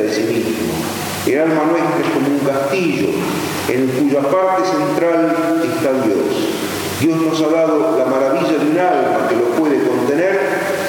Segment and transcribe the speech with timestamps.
[0.00, 0.72] de sí mismo.
[1.26, 3.08] El alma nuestra es como un castillo
[3.68, 6.52] en cuya parte central está Dios.
[7.00, 10.40] Dios nos ha dado la maravilla de un alma que lo puede contener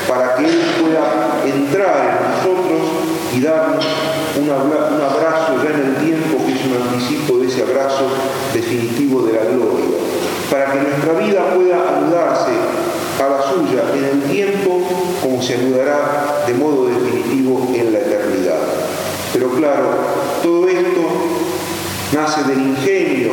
[0.08, 2.82] para que Él pueda entrar en nosotros
[3.36, 3.86] y darnos
[4.40, 8.08] un abrazo ya en el tiempo que es un anticipo de ese abrazo
[8.54, 9.98] definitivo de la gloria.
[10.50, 12.52] Para que nuestra vida pueda anudarse
[13.20, 14.82] a la suya en el tiempo
[15.22, 18.60] como se anudará de modo definitivo en la eternidad.
[19.34, 19.90] Pero claro,
[20.44, 21.02] todo esto
[22.14, 23.32] nace del ingenio,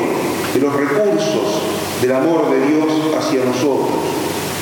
[0.55, 1.60] de los recursos,
[2.00, 2.86] del amor de Dios
[3.19, 3.98] hacia nosotros.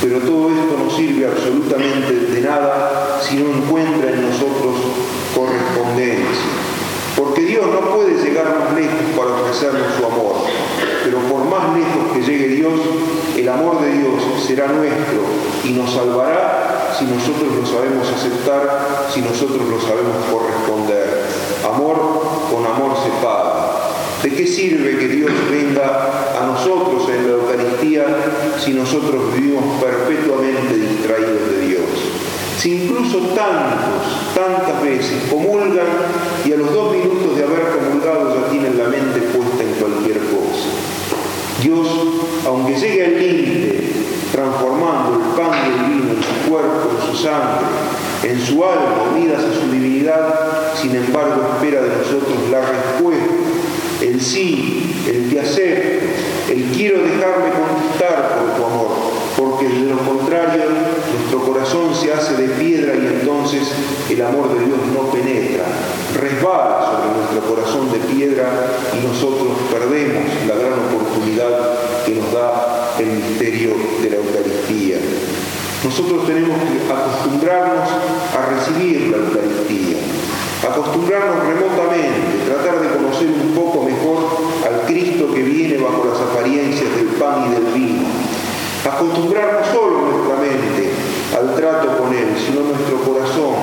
[0.00, 4.76] Pero todo esto no sirve absolutamente de nada si no encuentra en nosotros
[5.34, 6.48] correspondencia.
[7.16, 10.36] Porque Dios no puede llegar más lejos para ofrecernos su amor.
[11.04, 12.72] Pero por más lejos que llegue Dios,
[13.36, 15.20] el amor de Dios será nuestro
[15.64, 21.08] y nos salvará si nosotros lo sabemos aceptar, si nosotros lo sabemos corresponder.
[21.74, 21.97] Amor
[22.50, 23.69] con amor se paga.
[24.22, 28.06] ¿De qué sirve que Dios venga a nosotros en la Eucaristía
[28.58, 31.83] si nosotros vivimos perpetuamente distraídos de Dios?
[32.58, 35.86] Si incluso tantos, tantas veces comulgan
[36.44, 40.19] y a los dos minutos de haber comulgado ya tienen la mente puesta en cualquier
[40.19, 40.69] cosa.
[41.62, 41.89] Dios,
[42.46, 43.92] aunque llegue al límite,
[44.33, 47.67] transformando el pan y el vino en su cuerpo, en su sangre,
[48.23, 53.34] en su alma, unidas a su divinidad, sin embargo espera de nosotros la respuesta.
[54.01, 56.06] El sí, el que acepto,
[56.53, 58.89] el quiero dejarme conquistar por tu amor,
[59.36, 60.62] porque de lo contrario
[61.12, 63.62] nuestro corazón se hace de piedra y entonces
[64.09, 65.64] el amor de Dios no penetra,
[66.14, 68.48] resbala sobre nuestro corazón de piedra
[68.95, 73.70] y nosotros perdemos la gran oportunidad que nos da el misterio
[74.03, 74.97] de la Eucaristía.
[75.89, 77.89] Nosotros tenemos que acostumbrarnos
[78.36, 79.97] a recibir la Eucaristía,
[80.62, 84.19] acostumbrarnos remotamente, tratar de conocer un poco mejor
[84.68, 88.07] al Cristo que viene bajo las apariencias del pan y del vino,
[88.85, 90.92] acostumbrarnos solo nuestra mente
[91.35, 93.55] al trato con Él, sino nuestro corazón.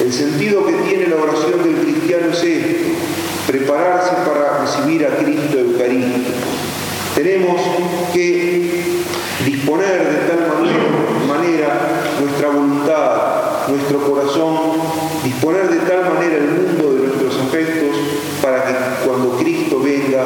[0.00, 2.78] El sentido que tiene la oración del cristiano es esto,
[3.46, 6.30] prepararse para recibir a Cristo Eucarístico.
[7.14, 7.60] Tenemos
[8.14, 9.02] que
[9.44, 10.52] disponer de tal
[11.26, 14.56] manera nuestra voluntad, nuestro corazón,
[15.24, 17.96] disponer de tal manera el mundo de nuestros afectos
[18.42, 20.24] para que cuando Cristo venga,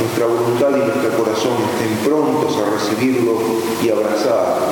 [0.00, 3.38] nuestra voluntad y nuestro corazón estén prontos a recibirlo
[3.82, 4.66] y abrazarlo.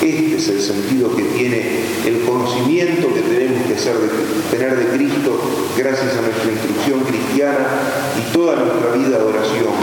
[0.00, 5.38] Este es el sentido que tiene el conocimiento que tenemos que tener de Cristo
[5.76, 7.66] gracias a nuestra instrucción cristiana
[8.18, 9.74] y toda nuestra vida de oración.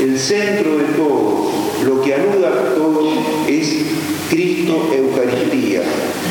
[0.00, 1.50] El centro de todo,
[1.84, 3.12] lo que anuda todo
[3.48, 3.84] es
[4.30, 4.90] Cristo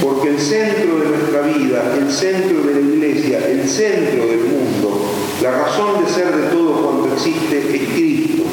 [0.03, 5.01] porque el centro de nuestra vida, el centro de la iglesia, el centro del mundo,
[5.41, 8.43] la razón de ser de todo cuanto existe es Cristo.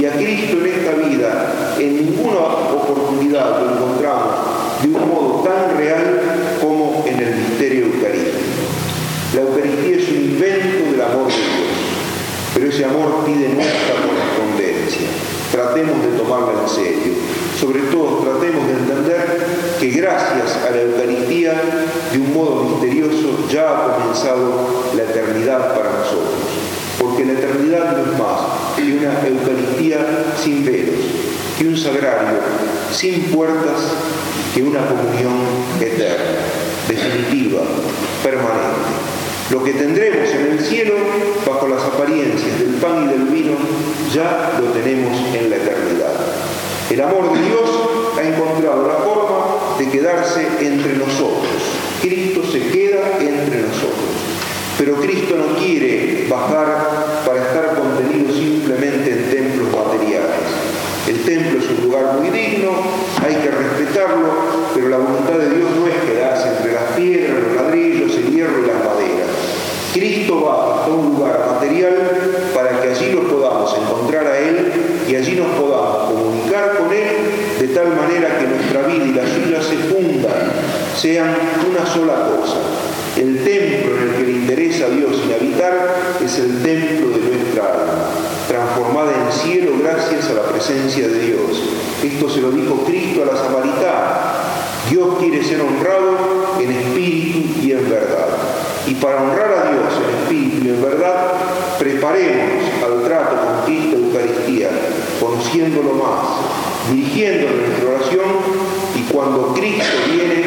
[0.00, 4.34] Y a Cristo en esta vida, en ninguna oportunidad lo encontramos
[4.82, 6.20] de un modo tan real
[6.62, 8.38] como en el misterio eucarístico.
[9.34, 11.76] La Eucaristía es un invento del amor de Dios,
[12.54, 15.08] pero ese amor pide nuestra correspondencia.
[15.52, 17.45] Tratemos de tomarla en serio.
[17.60, 19.46] Sobre todo, tratemos de entender
[19.80, 21.54] que gracias a la Eucaristía,
[22.12, 26.34] de un modo misterioso, ya ha comenzado la eternidad para nosotros.
[26.98, 29.98] Porque la eternidad no es más que una Eucaristía
[30.42, 31.00] sin velos,
[31.58, 32.40] que un sagrario
[32.92, 33.92] sin puertas,
[34.54, 35.32] que una comunión
[35.80, 36.40] eterna,
[36.88, 37.62] definitiva,
[38.22, 38.96] permanente.
[39.50, 40.94] Lo que tendremos en el cielo,
[41.46, 43.56] bajo las apariencias del pan y del vino,
[44.12, 45.75] ya lo tenemos en la eternidad.
[46.88, 47.70] El amor de Dios
[48.16, 51.50] ha encontrado la forma de quedarse entre nosotros.
[52.00, 54.06] Cristo se queda entre nosotros.
[54.78, 60.46] Pero Cristo no quiere bajar para estar contenido simplemente en templos materiales.
[61.08, 62.70] El templo es un lugar muy digno,
[63.24, 64.32] hay que respetarlo,
[64.72, 68.62] pero la voluntad de Dios no es quedarse entre las piedras, los ladrillos, el hierro
[68.62, 69.30] y las maderas.
[69.92, 71.94] Cristo va a un lugar material
[72.54, 74.72] para que allí lo podamos encontrar a Él
[75.08, 77.06] y allí nos podamos comunicar con Él
[77.60, 80.52] de tal manera que nuestra vida y la suya se fundan,
[80.96, 81.36] sean
[81.68, 82.56] una sola cosa.
[83.16, 87.64] El templo en el que le interesa a Dios inhabitar es el templo de nuestra
[87.72, 88.10] alma,
[88.48, 91.62] transformada en cielo gracias a la presencia de Dios.
[92.02, 94.20] Esto se lo dijo Cristo a la samaritana.
[94.90, 98.28] Dios quiere ser honrado en espíritu y en verdad.
[98.86, 101.32] Y para honrar a Dios en espíritu y en verdad,
[101.78, 104.70] preparemos al trato con Cristo Eucaristía,
[105.20, 110.44] conociéndolo más, dirigiendo nuestra oración y cuando Cristo viene,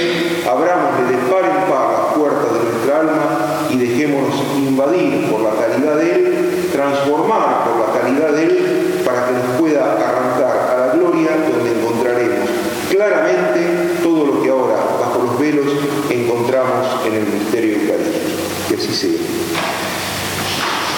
[0.49, 5.51] abramos de par en par las puertas de nuestra alma y dejémonos invadir por la
[5.51, 10.87] calidad de Él, transformar por la calidad de Él, para que nos pueda arrancar a
[10.87, 12.49] la gloria donde encontraremos
[12.99, 15.65] claramente todo lo que ahora bajo los velos
[16.09, 18.27] encontramos en el misterio eucarístico.
[18.67, 19.38] Que así sea.